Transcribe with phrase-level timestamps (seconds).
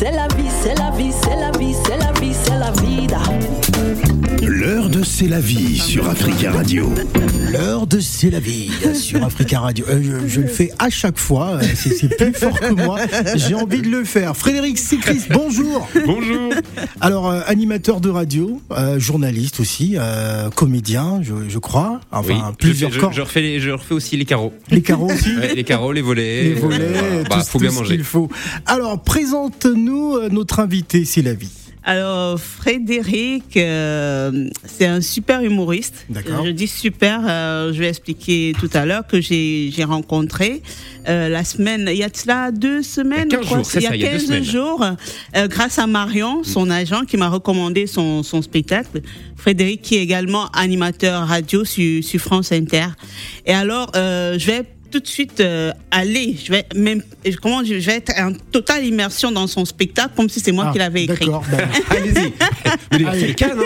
[0.00, 4.19] c'est la vie, c'est la vie, c'est la vie, c'est la vie, c'est la vida.
[4.42, 6.92] L'heure de C'est la vie sur Africa Radio.
[7.52, 9.84] L'heure de C'est la vie sur Africa Radio.
[9.88, 12.98] Euh, je, je le fais à chaque fois, euh, c'est c'est plus fort que moi.
[13.36, 14.36] J'ai envie de le faire.
[14.36, 15.88] Frédéric Sicris, bonjour.
[16.06, 16.52] Bonjour.
[17.00, 22.00] Alors, euh, animateur de radio, euh, journaliste aussi, euh, comédien, je, je crois.
[22.10, 23.12] Enfin, Oui, plusieurs je, corps.
[23.12, 24.52] je, je refais les, je refais aussi les carreaux.
[24.70, 25.30] Les carreaux aussi.
[25.40, 26.42] Ouais, les carreaux, les volets.
[26.44, 27.96] Les volets, euh, bah, tout, faut tout bien ce manger.
[27.96, 28.28] qu'il faut.
[28.66, 31.48] Alors, présente-nous notre invité, c'est la vie.
[31.82, 36.06] Alors, Frédéric, euh, c'est un super humoriste.
[36.10, 36.44] D'accord.
[36.44, 40.62] Je dis super, euh, je vais expliquer tout à l'heure que j'ai j'ai rencontré
[41.08, 43.46] euh, la semaine, il y a de cela deux semaines, Il y a 15 je
[43.46, 44.44] crois, jours, il y a ça, il y a deux 15 semaines.
[44.44, 44.84] jours,
[45.36, 49.00] euh, grâce à Marion, son agent, qui m'a recommandé son, son spectacle.
[49.36, 52.88] Frédéric, qui est également animateur radio sur, sur France Inter.
[53.46, 57.02] Et alors, euh, je vais tout de suite euh, aller, je vais même,
[57.42, 60.66] comment je je vais être en totale immersion dans son spectacle, comme si c'est moi
[60.68, 61.26] Ah, qui l'avais écrit.
[61.26, 62.32] D'accord, ben, Allez-y.
[63.20, 63.64] C'est le cas, non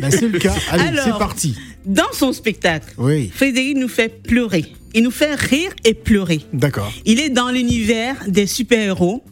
[0.00, 0.54] ben, c'est le cas.
[0.70, 1.54] Allez, c'est parti.
[1.84, 4.64] Dans son spectacle, Oui, Frédéric nous fait pleurer.
[4.94, 6.40] Il nous fait rire et pleurer.
[6.52, 6.92] d'accord.
[7.04, 9.22] Il est dans l'univers des super-héros,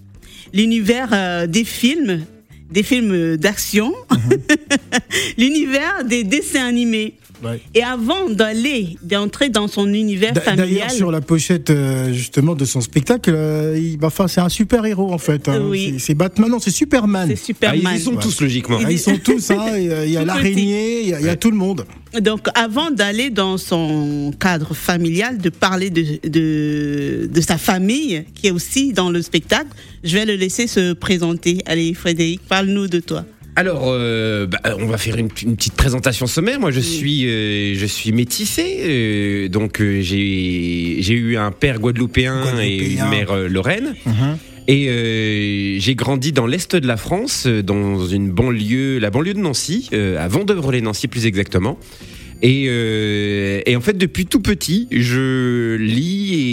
[0.53, 2.25] l'univers euh, des films,
[2.71, 3.95] des films d'action,
[5.39, 7.15] l'univers des dessins animés.
[7.45, 7.61] Ouais.
[7.75, 12.65] Et avant d'aller, d'entrer dans son univers familial, D'ailleurs, sur la pochette euh, justement de
[12.65, 15.49] son spectacle, euh, il, bah, enfin, c'est un super héros en fait.
[15.49, 15.61] hein.
[15.69, 15.97] Oui.
[15.99, 17.27] C'est- Batman, non, c'est Superman.
[17.29, 17.93] c'est Ah, Superman.
[17.95, 18.79] Ils y sont tous, logiquement.
[18.83, 21.29] Ah, ils sont tous, hein, euh, il y a l'araignée, il y a- il y,
[21.29, 21.85] a tout le monde.
[22.21, 28.47] Donc, avant d'aller dans son cadre familial, de parler de, de, de sa famille, qui
[28.47, 29.69] est aussi dans le spectacle,
[30.05, 31.59] je vais le laisser se présenter.
[31.67, 33.25] Allez, Frédéric, parle-nous de toi.
[33.59, 36.61] Alors, euh, bah, on va faire une, une petite présentation sommaire.
[36.61, 41.81] Moi, je suis, euh, je suis métissé, euh, donc euh, j'ai j'ai eu un père
[41.81, 43.95] guadeloupéen, et une mère euh, lorraine.
[44.69, 49.33] Et euh, j'ai grandi dans l'est de la France, euh, dans une banlieue, la banlieue
[49.33, 51.79] de Nancy, euh, à Vendœuvre-les-Nancy plus exactement.
[52.43, 56.46] Et, euh, et en fait, depuis tout petit, je lis et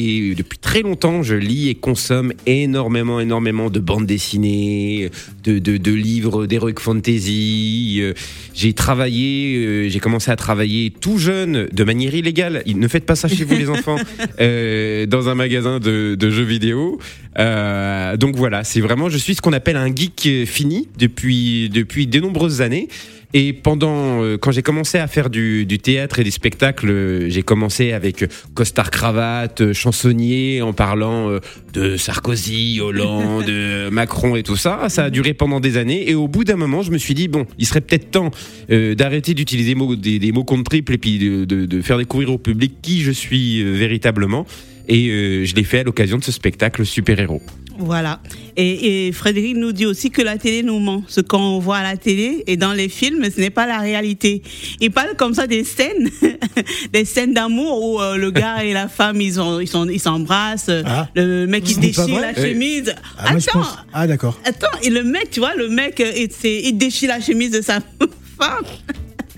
[0.73, 5.11] très longtemps, je lis et consomme énormément, énormément de bandes dessinées,
[5.43, 7.99] de, de, de livres d'heroic fantasy.
[8.01, 8.13] Euh,
[8.55, 12.63] J'ai travaillé, euh, j'ai commencé à travailler tout jeune, de manière illégale.
[12.65, 13.97] Ne faites pas ça chez vous, les enfants,
[14.41, 16.97] euh, dans un magasin de, de jeux vidéo.
[17.37, 22.07] Euh, donc voilà, c'est vraiment, je suis ce qu'on appelle un geek fini depuis depuis
[22.07, 22.87] de nombreuses années.
[23.33, 27.29] Et pendant, euh, quand j'ai commencé à faire du, du théâtre et des spectacles, euh,
[27.29, 31.39] j'ai commencé avec costard cravate, euh, chansonnier, en parlant euh,
[31.73, 34.87] de Sarkozy, Hollande, euh, Macron et tout ça.
[34.89, 36.09] Ça a duré pendant des années.
[36.09, 38.31] Et au bout d'un moment, je me suis dit bon, il serait peut-être temps
[38.71, 41.97] euh, d'arrêter d'utiliser des mots, des, mots compte triple et puis de, de, de faire
[41.97, 44.45] découvrir au public qui je suis euh, véritablement.
[44.87, 47.41] Et euh, je l'ai fait à l'occasion de ce spectacle super-héros.
[47.79, 48.19] Voilà.
[48.55, 51.03] Et, et Frédéric nous dit aussi que la télé nous ment.
[51.07, 54.43] Ce qu'on voit à la télé et dans les films, ce n'est pas la réalité.
[54.79, 56.09] Il parle comme ça des scènes,
[56.93, 59.99] des scènes d'amour où euh, le gars et la femme ils ont, ils sont, ils
[59.99, 60.69] s'embrassent.
[60.85, 61.07] Ah.
[61.15, 62.93] le mec il déchire la chemise.
[63.17, 64.39] Ah, Attends, pense- Ah, d'accord.
[64.45, 64.67] attends.
[64.83, 66.11] Et le mec, tu vois, le mec, euh,
[66.43, 67.79] il déchire la chemise de sa
[68.39, 68.65] femme.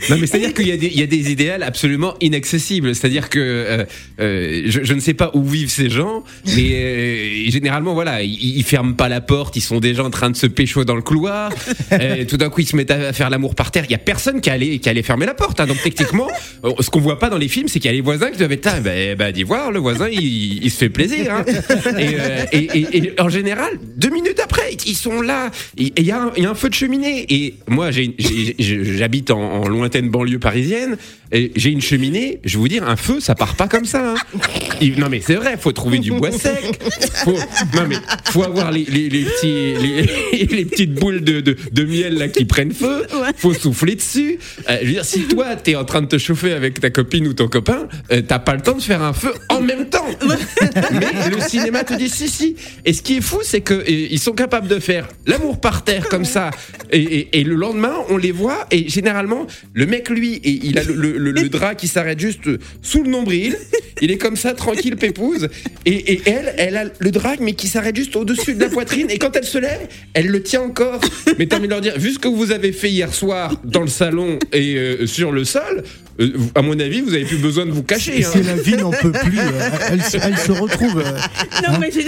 [0.09, 2.93] Non, mais c'est-à-dire qu'il y, a des- il y a des idéals absolument inaccessibles.
[2.95, 3.85] C'est-à-dire que euh,
[4.19, 6.23] euh, je, je ne sais pas où vivent ces gens,
[6.55, 10.29] mais euh, généralement, voilà, ils, ils ferment pas la porte, ils sont déjà en train
[10.29, 11.51] de se pécho dans le couloir.
[12.27, 13.85] Tout d'un coup, ils se mettent à faire l'amour par terre.
[13.87, 15.59] Il y a personne qui allait qui allait fermer la porte.
[15.59, 15.65] hein.
[15.67, 16.27] Donc techniquement,
[16.79, 18.51] ce qu'on voit pas dans les films, c'est qu'il y a les voisins qui doivent
[18.51, 18.79] être là.
[18.79, 21.31] Ben, ben, d'y voir, le voisin, il, il se fait plaisir.
[21.33, 21.45] hein.
[22.51, 25.51] Et, et, et- et en général, deux minutes après, ils sont là.
[25.77, 27.25] Et il y, a un- il y a un feu de cheminée.
[27.29, 27.89] Et moi,
[28.59, 30.97] j'habite en, en lointaine banlieue parisienne.
[31.35, 32.39] Et J'ai une cheminée.
[32.43, 34.13] Je vais vous dire, un feu, ça part pas comme ça.
[34.13, 34.39] hein.
[34.81, 36.79] Il- non mais c'est vrai, faut trouver du bois sec.
[37.23, 37.37] Faut,
[37.75, 41.83] non mais faut avoir les, les, les petits les, les petites boules de, de, de
[41.83, 43.05] miel là qui prennent feu.
[43.37, 44.37] Faut souffler dessus.
[44.69, 47.27] Euh, je veux dire, si toi t'es en train de te chauffer avec ta copine
[47.27, 50.05] ou ton copain, euh, t'as pas le temps de faire un feu en même temps.
[50.91, 52.55] mais le cinéma te dit si si.
[52.85, 55.83] Et ce qui est fou, c'est que euh, ils sont capables de faire l'amour par
[55.83, 56.51] terre comme ça.
[56.91, 58.65] Et, et- et le lendemain, on les voit.
[58.71, 62.19] Et généralement, le mec lui, et il a le, le- le- le drap qui s'arrête
[62.19, 62.43] juste
[62.81, 63.57] sous le nombril.
[64.01, 65.47] Il est comme ça, tranquille, pépouse.
[65.85, 69.07] Et, et elle, elle a le drag, mais qui s'arrête juste au-dessus de la poitrine.
[69.09, 70.99] Et quand elle se lève, elle le tient encore.
[71.39, 73.81] Mais t'as envie de leur dire, vu ce que vous avez fait hier soir dans
[73.81, 75.83] le salon et euh, sur le sol,
[76.19, 78.23] euh, à mon avis, vous avez plus besoin de vous cacher.
[78.23, 78.29] hein.
[78.31, 79.39] C'est la vie n'en peut plus.
[79.39, 80.99] euh, Elle, se- elle se retrouve.
[80.99, 81.11] euh,
[81.67, 82.05] Non, mais, je- mais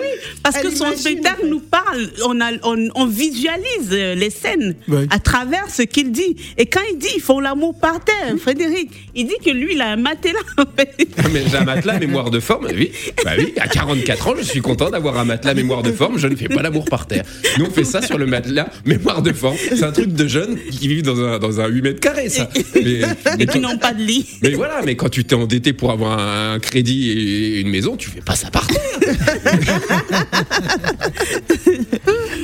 [0.00, 0.08] oui,
[0.42, 5.06] parce Elle que son spectacle nous parle, on, a, on, on visualise les scènes Ouais.
[5.10, 6.36] à travers ce qu'il dit.
[6.58, 9.80] Et quand il dit ils font l'amour par terre, Frédéric, il dit que lui, il
[9.82, 10.38] a un matelas.
[10.58, 10.94] en fait.
[11.18, 12.92] Ah, mais j'ai un matelas mémoire de forme, oui.
[13.24, 16.18] Bah oui, à 44 ans, je suis content d'avoir un matelas mémoire de forme.
[16.18, 17.24] Je ne fais pas l'amour par terre.
[17.58, 19.56] Nous, on fait ça sur le matelas mémoire de forme.
[19.58, 22.48] C'est un truc de jeunes qui vivent dans un, dans un 8 mètres carrés, ça.
[22.74, 23.00] Mais,
[23.38, 24.26] mais qui n'ont pas de lit.
[24.42, 28.10] mais voilà, mais quand tu t'es endetté pour avoir un crédit et une maison, tu
[28.10, 28.80] fais pas ça par terre.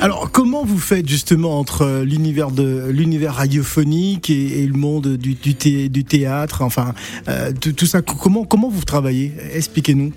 [0.01, 5.33] Alors, comment vous faites justement entre l'univers de l'univers radiophonique et, et le monde du,
[5.33, 6.93] du, thé- du théâtre, enfin
[7.27, 9.31] euh, tout, tout ça Comment comment vous travaillez?
[9.53, 10.13] Expliquez-nous.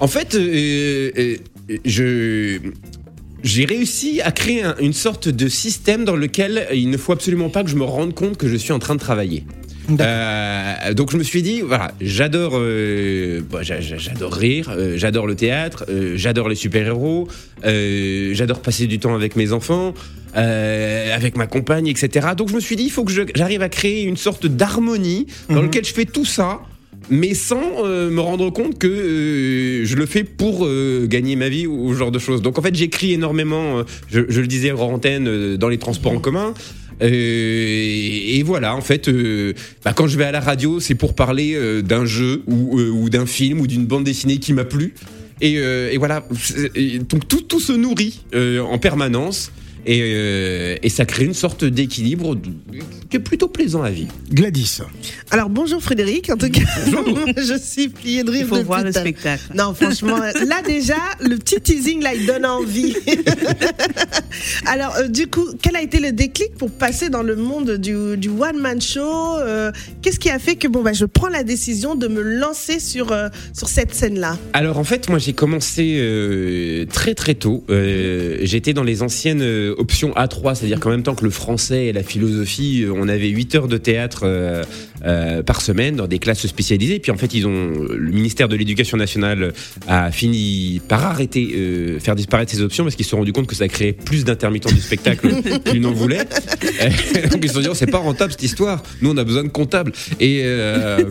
[0.00, 1.36] En fait, euh, euh,
[1.84, 2.58] je
[3.42, 7.50] j'ai réussi à créer un- une sorte de système dans lequel il ne faut absolument
[7.50, 9.44] pas que je me rende compte que je suis en train de travailler.
[10.00, 14.94] Euh, donc je me suis dit, voilà, j'adore, euh, bah, j'a- j'a- j'adore rire, euh,
[14.96, 17.28] j'adore le théâtre, euh, j'adore les super-héros,
[17.64, 19.94] euh, j'adore passer du temps avec mes enfants,
[20.36, 22.28] euh, avec ma compagne, etc.
[22.36, 25.56] Donc je me suis dit, il faut que j'arrive à créer une sorte d'harmonie dans
[25.56, 25.62] Mhm.
[25.64, 26.60] lequel je fais tout ça.
[27.10, 31.48] Mais sans euh, me rendre compte que euh, je le fais pour euh, gagner ma
[31.48, 32.42] vie ou, ou ce genre de choses.
[32.42, 35.78] Donc en fait, j'écris énormément, euh, je, je le disais hors antenne, euh, dans les
[35.78, 36.54] transports en commun.
[37.02, 39.54] Euh, et, voilà, en fait, euh,
[39.84, 43.26] bah, quand je vais à la radio, c'est pour parler euh, d'un jeu ou, d'un
[43.26, 44.94] film ou d'une bande dessinée qui m'a plu.
[45.40, 46.24] Et, voilà,
[47.08, 49.50] donc tout, tout se nourrit en permanence.
[49.86, 52.36] Et, euh, et ça crée une sorte d'équilibre
[53.10, 54.12] qui est plutôt plaisant à vivre.
[54.30, 54.78] Gladys.
[55.30, 56.62] Alors bonjour Frédéric, en tout cas,
[57.36, 59.42] je suis pliée de rire Il faut voir le spectacle.
[59.54, 62.94] Non, franchement, là déjà, le petit teasing là, il donne envie.
[64.66, 68.16] Alors, euh, du coup, quel a été le déclic pour passer dans le monde du,
[68.16, 71.42] du one man show euh, Qu'est-ce qui a fait que bon bah je prends la
[71.42, 75.32] décision de me lancer sur euh, sur cette scène là Alors en fait, moi j'ai
[75.32, 77.64] commencé euh, très très tôt.
[77.70, 81.86] Euh, J'étais dans les anciennes euh, options A3, c'est-à-dire qu'en même temps que le français
[81.86, 84.64] et la philosophie, euh, on avait 8 heures de théâtre
[85.04, 86.98] euh, par semaine dans des classes spécialisées.
[86.98, 89.52] Puis en fait, ils ont le ministère de l'Éducation nationale
[89.88, 93.46] a fini par arrêter, euh, faire disparaître ces options parce qu'ils se sont rendus compte
[93.46, 95.28] que ça créait plus d'intermittents du spectacle
[95.64, 96.20] qu'ils n'en voulaient.
[96.20, 98.82] Euh, donc ils se sont dit, oh, c'est pas rentable cette histoire.
[99.00, 99.92] Nous, on a besoin de comptables.
[100.20, 101.02] Et euh,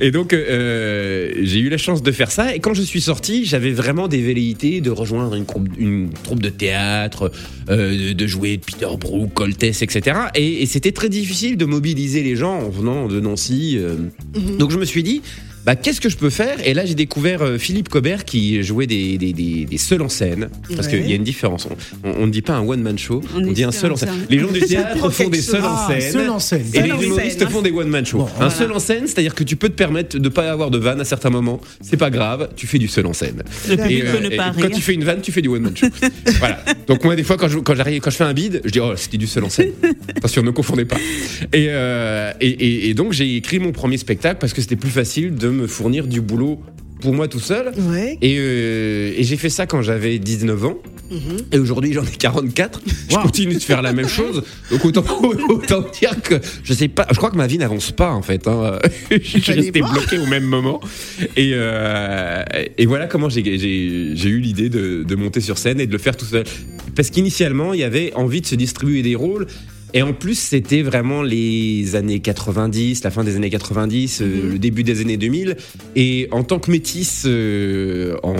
[0.00, 2.54] et donc, j'ai eu la chance de faire ça.
[2.54, 6.42] Et quand je suis sorti, j'avais vraiment des velléités de rejoindre une, troupe- une troupe
[6.42, 7.30] de théâtre,
[7.68, 10.16] de- de jouer Peter Brook, Coltès, etc.
[10.34, 13.76] Et, et c'était très difficile de mobiliser les gens en venant de Nancy.
[13.78, 13.96] euh.
[14.58, 15.22] Donc, je me suis dit.
[15.64, 16.56] Bah, qu'est-ce que je peux faire?
[16.66, 20.08] Et là, j'ai découvert euh, Philippe Cobert qui jouait des, des, des, des seuls en
[20.08, 20.48] scène.
[20.74, 20.98] Parce Ouais.
[20.98, 21.68] qu'il y a une différence.
[22.02, 24.08] On, ne dit pas un one-man show, on, On dit un seul en scène.
[24.28, 26.12] Les gens du théâtre font des seuls en Ah, scène.
[26.12, 26.64] seul en scène.
[26.74, 28.18] Et Seul les humoristes font des one-man shows.
[28.18, 28.50] Bon, un voilà.
[28.50, 31.04] seul en scène, c'est-à-dire que tu peux te permettre de pas avoir de vanne à
[31.04, 31.60] certains moments.
[31.80, 33.42] C'est pas grave, tu fais du seul en scène.
[33.68, 35.76] Le public Et, euh, ne et quand tu fais une vanne, tu fais du one-man
[35.76, 35.86] show.
[36.40, 36.58] voilà.
[36.88, 39.18] Donc moi, des fois, quand je, quand je fais un bide, je dis oh, c'était
[39.18, 39.70] du seul en scène.
[40.16, 40.96] Attention, ne confondez pas.
[41.52, 44.90] Et, euh, et, et- et donc j'ai écrit mon premier spectacle parce que c'était plus
[44.90, 46.60] facile de me fournir du boulot
[47.00, 47.72] pour moi tout seul.
[47.90, 48.16] Ouais.
[48.22, 50.78] Et, euh, et j'ai fait ça quand j'avais 19 ans.
[51.52, 52.80] Et aujourd'hui, j'en ai 44.
[53.10, 54.42] Je continue de faire la même chose.
[54.70, 55.04] Donc autant,
[55.48, 57.06] autant dire que je sais pas.
[57.10, 58.48] Je crois que ma vie n'avance pas en fait.
[58.48, 58.78] Hein.
[59.10, 60.80] je suis resté bloqué au même moment.
[61.36, 62.42] Et, euh,
[62.78, 66.16] et voilà comment j'ai eu l'idée de, de monter sur scène et de le faire
[66.16, 66.44] tout seul.
[66.94, 69.46] Parce qu'initialement, il y avait envie de se distribuer des rôles.
[69.94, 74.58] Et en plus, c'était vraiment les années 90, la fin des années 90, euh, le
[74.58, 75.56] début des années 2000.
[75.96, 78.36] Et en tant que métisse euh, en,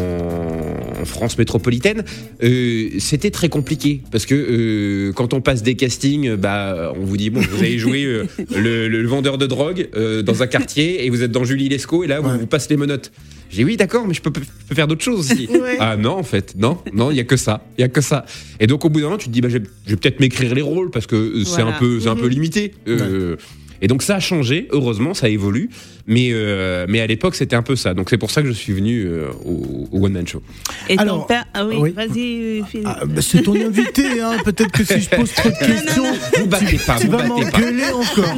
[1.03, 2.05] en France métropolitaine,
[2.43, 4.01] euh, c'était très compliqué.
[4.11, 7.79] Parce que euh, quand on passe des castings, bah, on vous dit, bon, vous allez
[7.79, 8.25] jouer euh,
[8.57, 12.05] le, le vendeur de drogue euh, dans un quartier et vous êtes dans Julie Lescaut
[12.05, 12.31] et là, Ouais.
[12.33, 13.11] vous vous passe les menottes.
[13.51, 15.47] J'ai dit, oui, d'accord, mais je peux, je peux faire d'autres choses aussi.
[15.53, 15.77] Ouais.
[15.79, 18.01] Ah non, en fait, non, non, il y a que ça, il y a que
[18.01, 18.25] ça.
[18.61, 20.63] Et donc au bout d'un moment, tu te dis, bah, je vais, peut-être m'écrire les
[20.63, 21.77] rôles parce que euh, c'est Voilà.
[21.77, 22.73] un peu, c'est un peu limité.
[22.89, 23.37] Euh,
[23.83, 25.69] Et donc ça a changé, heureusement, ça évolue.
[26.07, 27.95] Mais, euh, mais à l'époque, c'était un peu ça.
[27.95, 30.43] Donc c'est pour ça que je suis venu euh, au, au One Man Show.
[30.89, 31.45] Et ton père.
[31.55, 31.91] Ah oui, oui.
[31.91, 32.87] vas-y, Philippe.
[32.89, 34.33] Ah, bah, c'est ton invité, hein.
[34.45, 36.05] peut-être que si je pose trop de questions,
[36.39, 38.35] Vous battez pas, tu vous vas m'engueuler encore.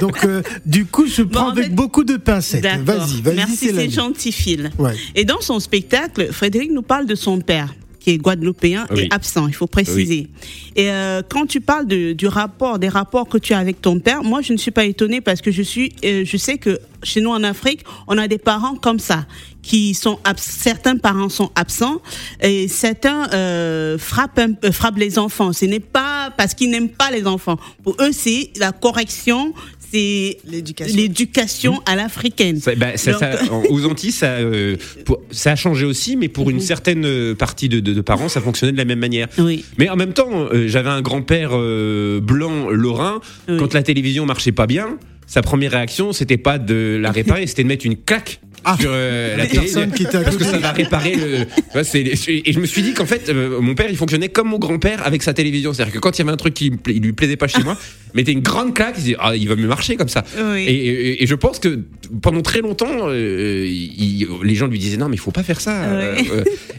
[0.00, 2.62] Donc, euh, du coup, je prends en avec fait- beaucoup de pincettes.
[2.64, 4.70] Vas-y, vas-y, Merci, c'est gentil, Phil.
[4.78, 4.92] Ouais.
[5.14, 9.02] Et dans son spectacle, Frédéric nous parle de son père qui est guadeloupéen Oui.
[9.02, 10.28] et absent, il faut préciser.
[10.74, 14.00] Et euh, quand tu parles de, du rapport, des rapports que tu as avec ton
[14.00, 16.80] père, moi je ne suis pas étonnée parce que je suis, euh, je sais que
[17.04, 19.26] chez nous en Afrique, on a des parents comme ça
[19.62, 22.02] qui sont certains parents sont absents
[22.40, 24.40] et certains euh, frappent
[24.72, 25.52] frappent les enfants.
[25.52, 27.58] Ce n'est pas parce qu'ils n'aiment pas les enfants.
[27.84, 29.52] Pour eux, c'est la correction,
[29.92, 30.96] c'est L'éducation.
[30.96, 32.58] l'éducation à l'africaine.
[32.60, 36.16] Ça, bah, ça- Donc- ça- en- aux Antilles, ça, euh, pour- ça a changé aussi,
[36.16, 38.98] mais pour une certaine euh, partie de, de- de parents, ça fonctionnait de la même
[38.98, 39.28] manière.
[39.38, 39.64] Oui.
[39.78, 43.20] Mais en même temps, euh, j'avais un grand-père euh, blanc lorrain.
[43.48, 43.56] Oui.
[43.58, 47.62] Quand la télévision marchait pas bien, sa première réaction, c'était pas de la réparer, c'était
[47.62, 48.40] de mettre une claque.
[48.64, 48.76] Ah.
[48.80, 49.66] sur euh, la télé,
[50.12, 51.46] parce que ça va réparer le.
[51.94, 55.04] et je me suis dit qu'en fait, euh, mon père, il fonctionnait comme mon grand-père
[55.06, 55.72] avec sa télévision.
[55.72, 57.76] C'est-à-dire que quand il y avait un truc qui lui plaisait pas chez moi,
[58.14, 60.24] il mettait une grande claque, il dit ah, il va mieux marcher comme ça.
[60.38, 60.64] Oui.
[60.64, 61.80] Et, et- et je pense que
[62.20, 65.60] pendant très longtemps, euh, il- les gens lui disaient non, mais il faut pas faire
[65.60, 65.82] ça.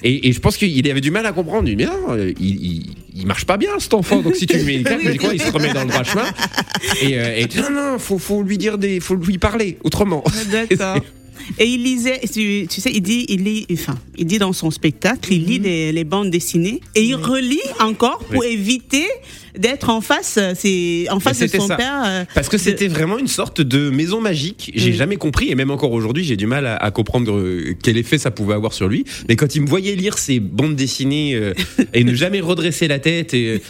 [0.04, 1.68] et, et je pense qu'il avait du mal à comprendre.
[1.68, 2.84] Il dit mais non, il, il,
[3.16, 4.22] il marche pas bien cet enfant.
[4.22, 5.90] Donc si tu lui mets une claque, il dit quoi Il se remet dans le
[5.90, 6.26] droit chemin.
[7.02, 10.24] Et, non, non, faut, faut lui dire des, faut lui parler autrement.
[10.52, 11.00] D'accord.
[11.60, 14.72] Et il lisait, tu, tu sais, il dit, il lit, enfin, il dit dans son
[14.72, 19.06] spectacle, il lit des- les bandes dessinées et il relit encore pour éviter
[19.58, 21.76] d'être en face, euh, c'est en face de son ça.
[21.76, 22.02] père.
[22.06, 24.72] euh, Parce que de- c'était vraiment une sorte de maison magique.
[24.74, 27.98] J'ai jamais compris, et même encore aujourd'hui, j'ai du mal à, à comprendre euh, quel
[27.98, 29.06] effet ça pouvait avoir sur lui.
[29.30, 31.54] Mais quand il me voyait lire ces bandes dessinées euh,
[31.94, 33.62] et ne jamais redresser la tête, et,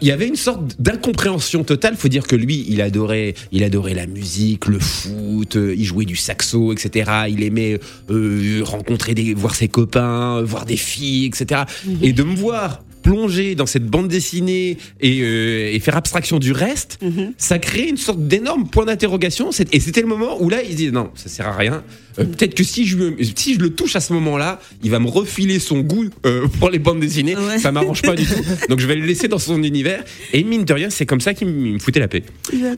[0.00, 1.96] il y avait une sorte d'incompréhension totale.
[1.96, 6.04] Faut dire que lui, il adorait, il adorait la musique, le foot, euh, il jouait
[6.04, 7.10] du saxo, etc.
[7.28, 7.78] Il aimait
[8.10, 11.62] euh, rencontrer des, voir ses copains, voir des filles, etc.
[12.02, 16.52] Et de me voir plonger dans cette bande dessinée et, euh, et faire abstraction du
[16.52, 17.32] reste, Mhm.
[17.38, 19.50] ça crée une sorte d'énorme point d'interrogation.
[19.72, 21.84] Et c'était le moment où là, il dit non, ça sert à rien.
[22.18, 24.98] Euh, Peut-être que si je, me- si je le touche à ce moment-là, il va
[24.98, 27.36] me refiler son goût euh, pour les bandes dessinées.
[27.36, 27.58] Ouais.
[27.58, 28.34] Ça m'arrange pas du tout.
[28.68, 30.02] Donc je vais le laisser dans son univers.
[30.32, 32.22] Et mine de rien, c'est comme ça qu'il me foutait la paix.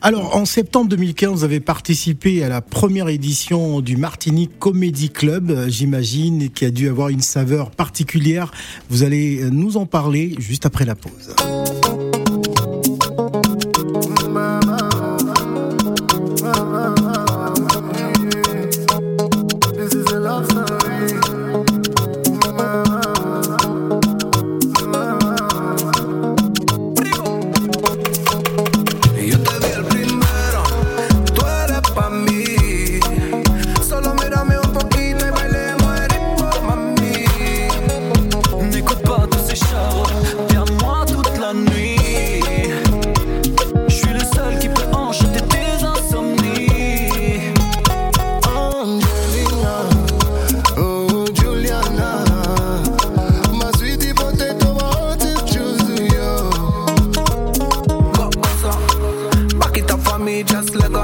[0.02, 5.66] Alors, en septembre 2015, vous avez participé à la première édition du Martinique Comedy Club,
[5.68, 8.52] j'imagine, qui a dû avoir une saveur particulière.
[8.90, 11.34] Vous allez nous en parler juste après la pause.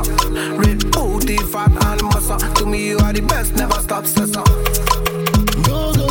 [0.08, 2.38] Red booty, fat and muscle.
[2.38, 4.42] To me, you are the best, never stop, sessa.
[5.66, 6.06] Go go,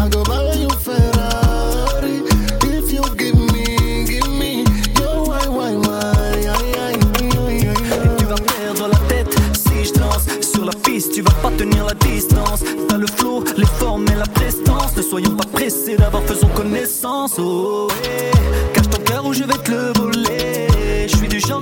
[0.00, 2.22] I go buy you Ferrari.
[2.64, 4.64] If you give me, give me,
[4.98, 8.16] yo, why, why, why, ay, ay, ay, ay, ay.
[8.18, 11.12] Tu vas perdre la tête si je danse sur la piste.
[11.12, 12.64] Tu vas pas tenir la distance.
[12.88, 14.96] T'as le flow, les formes et la prestance.
[14.96, 17.34] Ne soyons pas pressés d'avoir faisons connaissance.
[17.38, 18.30] Oh, ouais.
[18.72, 20.11] cache ton cœur ou je vais te le voler.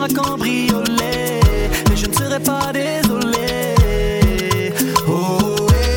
[0.03, 1.41] Je suis du genre à cambrioler,
[1.89, 3.75] mais je ne serai pas désolé.
[5.07, 5.91] Oh, ouais.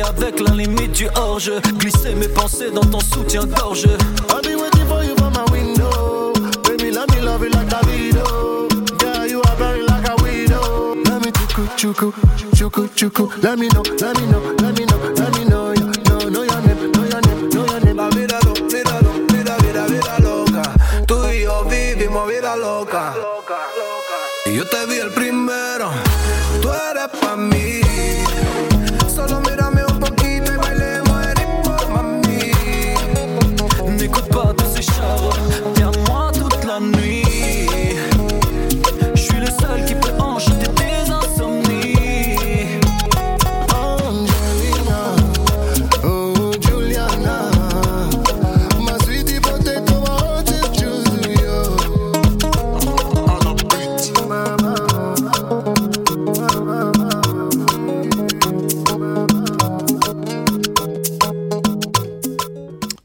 [0.00, 1.60] Flirter avec la limite du hors-jeu.
[1.78, 3.86] Glisser mes pensées dans ton soutien-gorge.
[4.28, 6.32] I'll be waiting for you from my window.
[6.64, 8.68] Baby, let me love you like a video.
[8.98, 10.94] Girl, you are very like a widow.
[11.04, 12.12] Let me chuku chuku
[12.54, 13.42] chuku chuku.
[13.42, 14.40] Let me know, let me know,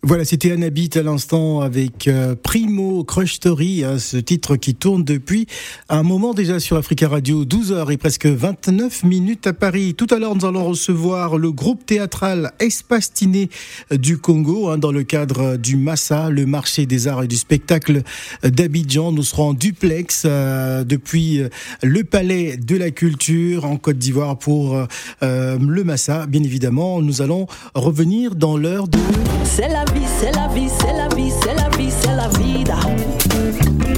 [0.07, 5.03] Voilà, c'était Annabit à l'instant avec euh, Primo Crush Story, hein, ce titre qui tourne
[5.03, 5.47] depuis
[5.89, 9.95] un moment déjà sur Africa Radio, 12h et presque 29 minutes à Paris.
[9.95, 13.50] Tout à l'heure, nous allons recevoir le groupe théâtral Espastiné
[13.89, 18.03] du Congo hein, dans le cadre du Massa, le marché des arts et du spectacle
[18.43, 19.12] d'Abidjan.
[19.12, 21.50] Nous serons duplex euh, depuis euh,
[21.81, 24.77] le palais de la culture en Côte d'Ivoire pour
[25.21, 26.27] le Massa.
[26.27, 29.00] Bien évidemment, nous allons revenir dans l'heure de...
[29.43, 32.75] C'est vie, c'est la vie, c'est la vie, c'est la vie, c'est la vida.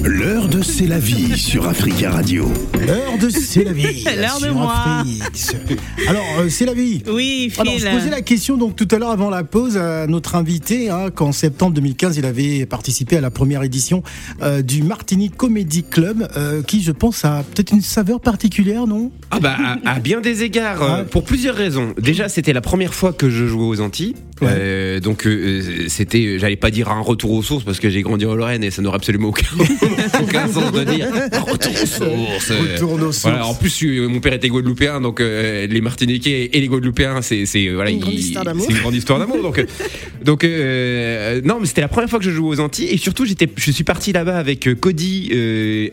[0.03, 2.49] L'heure de C'est la vie sur Africa Radio.
[2.85, 4.03] L'heure de C'est la vie.
[4.17, 4.73] L'heure de sur moi.
[4.99, 5.77] Afrique.
[6.07, 7.03] Alors, euh, c'est la vie.
[7.11, 7.81] Oui, Alors, Phil.
[7.83, 11.09] je posais la question donc tout à l'heure avant la pause à notre invité, hein,
[11.13, 14.01] qu'en septembre 2015, il avait participé à la première édition
[14.41, 19.11] euh, du Martinique Comedy Club, euh, qui, je pense, a peut-être une saveur particulière, non?
[19.31, 21.03] Ah bah à, à bien des égards, euh, Ouais.
[21.05, 21.93] pour plusieurs raisons.
[21.99, 24.47] Déjà, c'était la première fois que je jouais aux Antilles, Ouais.
[24.51, 28.25] Euh, donc euh, c'était, j'allais pas dire un retour aux sources parce que j'ai grandi
[28.25, 29.47] en Lorraine et ça n'aurait absolument aucun,
[30.21, 32.51] aucun sens de dire un retour aux sources.
[32.51, 33.21] Retourne aux sources.
[33.23, 37.21] Voilà, en plus, euh, mon père était guadeloupéen, donc euh, les Martiniquais et les Guadeloupéens,
[37.23, 38.65] c'est, c'est voilà, Une grande ils- histoire d'amour.
[38.67, 39.41] c'est une grande histoire d'amour.
[39.41, 39.65] Donc,
[40.23, 43.49] donc non, mais c'était la première fois que je jouais aux Antilles et surtout, j'étais,
[43.55, 45.31] je suis parti là-bas avec Cody,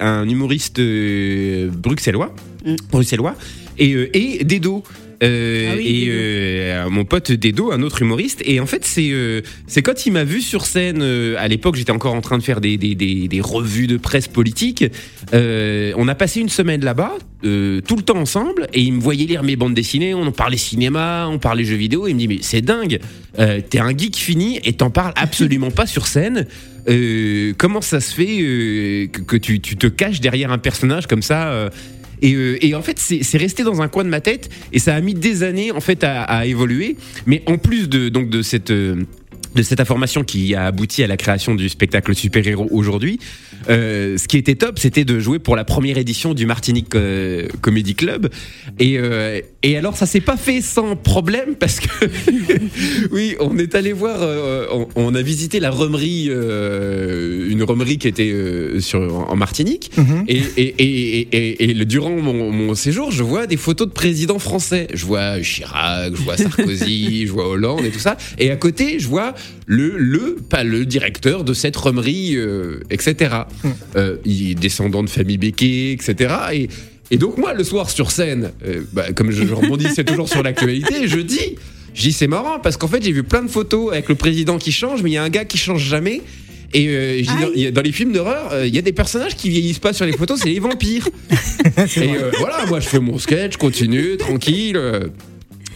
[0.01, 0.81] un humoriste
[1.71, 2.35] bruxellois,
[2.67, 2.77] Mm.
[2.91, 3.35] bruxellois,
[3.79, 4.83] et, et Dedo.
[5.23, 8.43] Euh, Ah oui, et euh, mon pote Dedo, un autre humoriste.
[8.45, 11.01] Et en fait, c'est euh, c'est quand il m'a vu sur scène.
[11.03, 13.97] euh, à l'époque, j'étais encore en train de faire des, des, des, des revues de
[13.97, 14.85] presse politique.
[15.33, 17.13] Euh, on a passé une semaine là-bas,
[17.45, 20.15] euh, tout le temps ensemble, et il me voyait lire mes bandes dessinées.
[20.15, 22.07] On en parlait cinéma, on parlait jeux vidéo.
[22.07, 22.99] Et il me dit mais c'est dingue,
[23.39, 26.47] euh, t'es un geek fini et t'en parles absolument pas sur scène.
[26.87, 31.07] Euh, comment ça se fait euh, que, que tu, tu te caches derrière un personnage
[31.07, 31.71] comme ça euh,
[32.23, 34.95] et, euh, et en fait, c'est resté dans un coin de ma tête et ça
[34.95, 36.97] a mis des années en fait à, à évoluer.
[37.27, 39.05] Mais en plus de donc de cette euh,
[39.55, 43.19] de cette information qui a abouti à la création du spectacle super-héros aujourd'hui,
[43.71, 47.47] euh, ce qui était top, c'était de jouer pour la première édition du Martinique euh,
[47.63, 48.29] Comedy Club.
[48.79, 51.89] Et, euh, et alors, ça s'est pas fait sans problème parce que,
[53.13, 57.99] oui, on est allé voir, euh, on, on a visité la remerie, euh, une remerie
[57.99, 59.91] qui était euh, sur, en Martinique.
[59.97, 60.25] Mhm.
[60.29, 63.89] Et, et, et, et, et- et le- durant mon, mon séjour, je vois des photos
[63.89, 64.89] de présidents français.
[64.93, 68.17] Je vois Chirac, je vois Sarkozy, je vois Hollande et tout ça.
[68.39, 69.35] Et à côté, je vois
[69.67, 73.35] le, le pas le directeur de cette remerie, euh, etc.
[73.97, 76.35] Euh, il est descendant de famille Becquet, etc.
[76.53, 76.69] Et,
[77.11, 80.43] et donc moi, le soir sur scène, euh, bah, comme je, je rebondissais toujours sur
[80.43, 81.57] l'actualité, je dis,
[81.95, 84.59] je dis c'est marrant parce qu'en fait j'ai vu plein de photos avec le président
[84.59, 86.23] qui change, mais il y a un gars qui change jamais.
[86.77, 88.79] Et euh, je dis, dans, il y a- dans les films d'horreur, euh, il y
[88.79, 91.09] a des personnages qui vieillissent pas sur les photos, c'est les vampires.
[91.31, 94.77] et euh, voilà, moi je fais mon sketch, je continue, tranquille.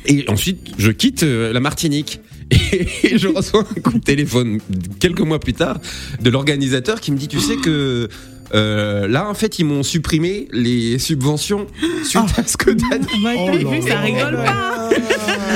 [0.06, 2.20] et ensuite, je quitte la Martinique.
[3.04, 4.60] Et je reçois un coup de téléphone
[5.00, 5.78] quelques mois plus tard
[6.20, 8.08] de l'organisateur qui me dit Tu sais que
[8.54, 11.66] euh, là, en fait, ils m'ont supprimé les subventions
[12.04, 13.22] suite à ce que t'as dit.
[13.22, 14.88] Bah, Oh vu, ça là rigole pas.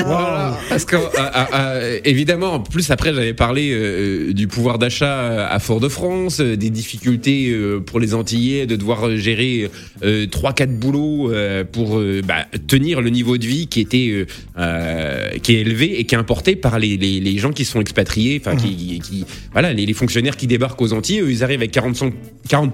[0.05, 0.57] Voilà.
[0.69, 5.59] Parce que, ah, ah, évidemment, en plus, après, j'avais parlé euh, du pouvoir d'achat à
[5.59, 9.69] Fort-de-France, euh, des difficultés euh, pour les Antillais de devoir euh, gérer
[10.03, 14.09] euh, trois, quatre boulots euh, pour euh, bah, tenir le niveau de vie qui était
[14.11, 14.25] euh,
[14.57, 17.81] euh, qui est élevé et qui est importé par les, les, les gens qui sont
[17.81, 21.59] expatriés, enfin qui, qui voilà les, les fonctionnaires qui débarquent aux Antilles, eux, ils arrivent
[21.59, 22.03] avec 40,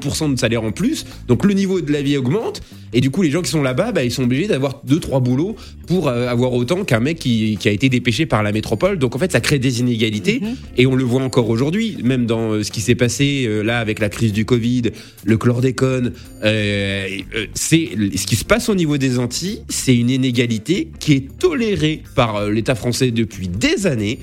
[0.09, 2.61] 40% de salaire en plus, donc le niveau de la vie augmente
[2.93, 5.19] et du coup les gens qui sont là-bas, bah, ils sont obligés d'avoir deux trois
[5.19, 5.55] boulots
[5.87, 8.97] pour euh, avoir autant qu'un mec qui, qui a été dépêché par la métropole.
[8.97, 10.41] Donc en fait ça crée des inégalités
[10.77, 13.79] et on le voit encore aujourd'hui, même dans euh, ce qui s'est passé euh, là
[13.79, 14.83] avec la crise du Covid,
[15.23, 16.13] le chlordécone.
[16.41, 22.03] c'est ce qui se passe au niveau des Antilles, c'est une inégalité qui est tolérée
[22.15, 24.19] par l'État français depuis des années.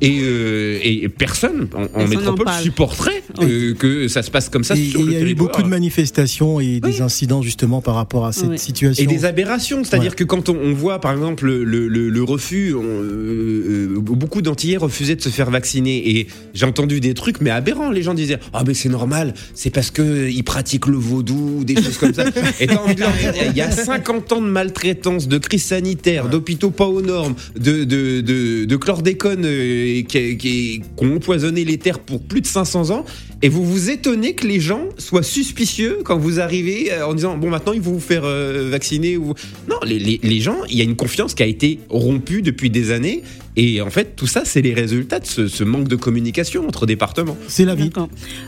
[0.00, 4.74] Et, euh, et- personne en, en métropole supporterait euh, que ça se passe comme ça
[4.76, 7.94] Et sur il le y a eu beaucoup de manifestations et des incidents justement par
[7.94, 9.02] rapport à cette situation.
[9.02, 10.16] Et des aberrations, c'est-à-dire Ouais.
[10.16, 14.76] que quand on, on voit par exemple le, le- le refus, on, euh, beaucoup d'Antillais
[14.76, 17.90] refusaient de se faire vacciner et j'ai entendu des trucs mais aberrants.
[17.90, 21.76] Les gens disaient ah mais c'est normal, c'est parce que ils pratiquent le vaudou, des
[21.76, 22.24] choses comme ça.
[22.60, 25.64] Et t'as envie de leur dire il y a 50 ans de maltraitance, de crise
[25.64, 31.16] sanitaire, d'hôpitaux pas aux normes, de de de, de chlordécone euh, qui, qui, qui ont
[31.16, 33.04] empoisonné les terres pour plus de 500 ans.
[33.42, 37.36] Et vous vous étonnez que les gens soient suspicieux quand vous arrivez euh, en disant
[37.36, 39.34] bon maintenant il faut vous faire euh, vacciner ou
[39.68, 42.70] non les, les, les gens il y a une confiance qui a été rompue depuis
[42.70, 43.22] des années
[43.56, 46.86] et en fait tout ça c'est les résultats de ce, ce manque de communication entre
[46.86, 47.36] départements.
[47.46, 47.90] C'est la vie.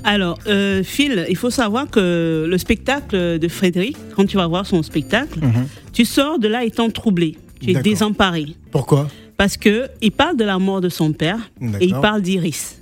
[0.05, 4.64] Alors, euh, Phil, il faut savoir que le spectacle de Frédéric, quand tu vas voir
[4.66, 5.66] son spectacle, Mhm.
[5.92, 7.37] tu sors de là étant troublé.
[7.61, 8.46] Tu es désemparé.
[8.70, 9.09] Pourquoi?
[9.38, 11.38] Parce que il parle de la mort de son père
[11.81, 12.77] et il parle d'Iris,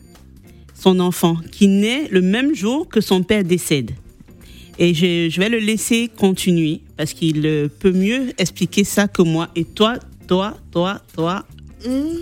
[0.75, 3.92] son enfant, qui naît le même jour que son père décède.
[4.79, 9.23] Et je, je vais le laisser continuer parce qu'il euh, peut mieux expliquer ça que
[9.23, 9.49] moi.
[9.57, 9.95] Et toi,
[10.27, 11.47] toi, toi, toi.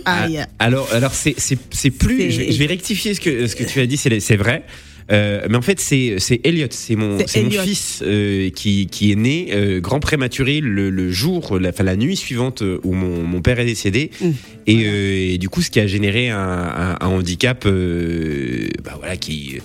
[0.05, 0.39] Aïe.
[0.41, 2.29] Ah, Alors, alors c'est c'est c'est plus.
[2.31, 3.97] Je, vais- je vais rectifier ce que ce que tu as dit.
[3.97, 4.63] C'est c'est vrai.
[5.11, 9.11] Euh, mais en fait, c'est c'est Elliot, c'est mon C'est mon fils euh, qui qui
[9.11, 13.21] est né euh, grand prématuré le, le jour, la, enfin, la nuit suivante où mon,
[13.23, 14.09] mon père est décédé.
[14.19, 14.29] Mm.
[14.67, 19.59] Et, et du coup, ce qui a généré un, un, un handicap, bah voilà, qui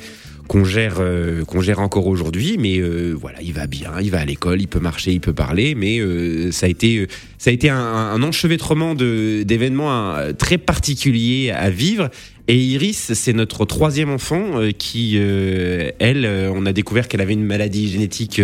[0.50, 4.18] qu'on gère euh, qu'on gère encore aujourd'hui mais euh, voilà il va bien il va
[4.18, 7.06] à l'école il peut marcher il peut parler mais euh, ça a été
[7.38, 12.10] ça a été un, un enchevêtrement d'événements euh, très particuliers à vivre.
[12.48, 17.34] Et Iris c'est notre troisième enfant euh, qui euh, elle on a découvert qu'elle avait
[17.34, 18.42] une maladie génétique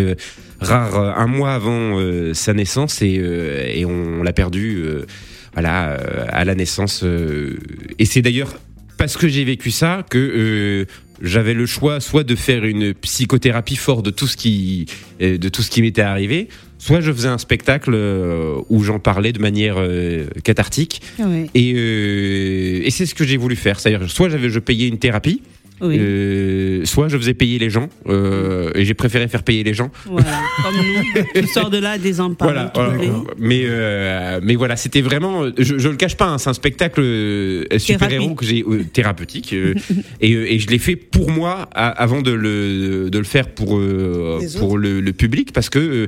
[0.61, 1.99] rare un mois avant
[2.35, 3.21] sa naissance et,
[3.75, 4.81] et on l'a perdue
[5.55, 7.05] voilà à la naissance
[7.99, 8.55] et c'est d'ailleurs
[8.97, 10.87] parce que j'ai vécu ça que euh,
[11.23, 14.87] j'avais le choix soit de faire une psychothérapie fort de tout ce qui
[15.23, 16.49] euh, de tout ce qui m'était arrivé,
[16.79, 21.47] soit je faisais un spectacle euh, où j'en parlais de manière euh, cathartique Oui.
[21.55, 23.81] et, euh, et c'est ce que j'ai voulu faire.
[23.81, 25.43] C'est-à-dire soit j'avais je payais une thérapie,
[25.81, 25.97] Oui.
[25.99, 29.91] euh, soit je faisais payer les gens euh, et j'ai préféré faire payer les gens.
[30.07, 31.43] Voilà, comme nous.
[31.43, 31.97] Tu sors de là.
[32.41, 32.93] Voilà, tu voilà.
[33.39, 37.01] mais euh, mais voilà, c'était vraiment, je, je le cache pas, hein, c'est un spectacle
[37.03, 39.75] euh, super héros que j'ai euh, thérapeutique euh,
[40.21, 43.49] et, euh, et je l'ai fait pour moi a- avant de le de le faire
[43.49, 46.07] pour euh, pour le, le public parce que euh,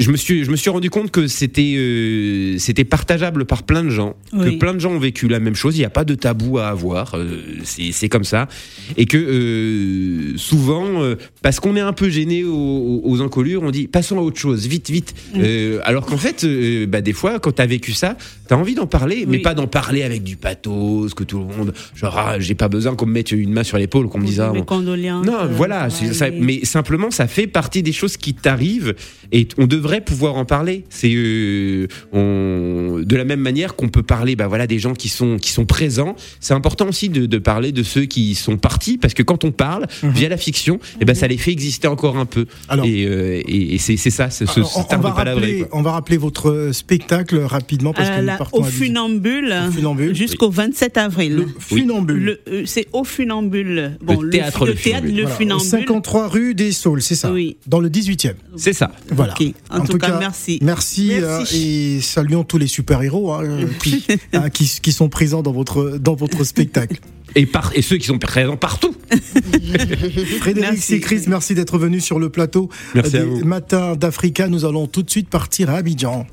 [0.00, 3.84] je me suis je me suis rendu compte que c'était euh, c'était partageable par plein
[3.84, 4.54] de gens Oui.
[4.54, 6.58] que plein de gens ont vécu la même chose il n'y a pas de tabou
[6.58, 8.48] à avoir euh, c'est comme ça
[8.96, 13.70] et que euh, souvent euh, parce qu'on est un peu gêné aux, aux encolures on
[13.70, 15.42] dit passons à autre chose vite vite Mm.
[15.84, 16.44] Alors qu'en fait
[16.88, 18.16] bah, des fois quand t'as vécu ça
[18.48, 21.72] t'as envie d'en parler mais pas d'en parler avec du pathos que tout le monde
[21.94, 24.40] genre ah, j'ai pas besoin qu'on me mette une main sur l'épaule qu'on me dise
[24.40, 25.26] ah, bon, condoléances.
[25.26, 28.94] non, voilà, ça- mais simplement ça fait partie des choses qui t'arrivent
[29.32, 30.84] et on devrait pouvoir en parler.
[30.90, 35.08] C'est euh, on- de la même manière qu'on peut parler, bah voilà, des gens qui
[35.08, 36.14] sont qui sont présents.
[36.38, 39.50] C'est important aussi de, de parler de ceux qui sont partis parce que quand on
[39.52, 42.40] parle via la fiction, et ben ça les fait exister encore un peu.
[42.42, 42.46] Mhm.
[42.68, 45.68] Alors- et, euh, et, et c'est c'est ça, ce, ce on, on va rappeler, quoi.
[45.78, 49.72] on va rappeler votre spectacle rapidement parce Euh, que là, nous partons au funambule, Au
[49.72, 50.14] Funambule.
[50.14, 51.34] jusqu'au 27 avril.
[51.36, 52.16] Le funambule.
[52.22, 53.96] Le- euh, c'est au funambule.
[54.02, 55.16] Bon, Le théâtre le, Le théâtre Funambule.
[55.16, 55.66] le Voilà, au funambule.
[55.70, 57.56] 53 rue des Saules, c'est ça Oui.
[57.66, 58.34] Dans le 18e.
[58.56, 58.92] C'est ça.
[59.10, 59.34] Voilà.
[59.70, 60.58] En, tout, cas, merci.
[60.62, 61.22] Merci, Merci.
[61.22, 65.52] euh, et saluons tous les super-héros hein, euh, qui, hein, qui, qui sont présents dans
[65.52, 67.00] votre, dans votre spectacle.
[67.36, 68.94] Et par et ceux qui sont présents partout.
[70.40, 70.80] Frédéric Merci.
[70.80, 73.44] Sicris, merci d'être venu sur le plateau Merci à des vous.
[73.44, 74.48] Matins d'Africa.
[74.48, 76.26] Nous allons tout de suite partir à Abidjan.